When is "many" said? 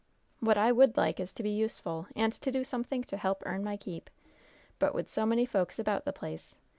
5.27-5.45